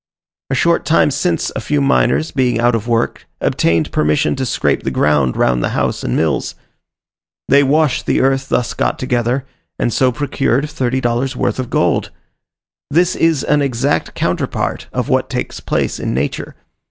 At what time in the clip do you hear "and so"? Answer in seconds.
9.77-10.11